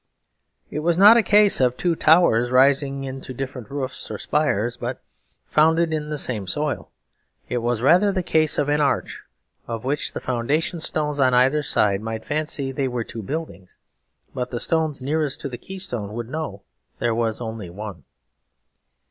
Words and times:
It 0.71 0.79
was 0.79 0.97
not 0.97 1.15
a 1.15 1.21
case 1.21 1.61
of 1.61 1.77
two 1.77 1.95
towers 1.95 2.49
rising 2.49 3.03
into 3.03 3.35
different 3.35 3.69
roofs 3.69 4.09
or 4.09 4.17
spires, 4.17 4.75
but 4.75 4.99
founded 5.45 5.93
in 5.93 6.09
the 6.09 6.17
same 6.17 6.47
soil. 6.47 6.89
It 7.49 7.59
was 7.59 7.83
rather 7.83 8.11
the 8.11 8.23
case 8.23 8.57
of 8.57 8.67
an 8.67 8.81
arch, 8.81 9.21
of 9.67 9.83
which 9.83 10.13
the 10.13 10.19
foundation 10.19 10.79
stones 10.79 11.19
on 11.19 11.35
either 11.35 11.61
side 11.61 12.01
might 12.01 12.25
fancy 12.25 12.71
they 12.71 12.87
were 12.87 13.03
two 13.03 13.21
buildings; 13.21 13.77
but 14.33 14.49
the 14.49 14.59
stones 14.59 15.03
nearest 15.03 15.47
the 15.47 15.55
keystone 15.55 16.13
would 16.13 16.29
know 16.29 16.63
there 16.97 17.13
was 17.13 17.39
only 17.39 17.69
one. 17.69 18.03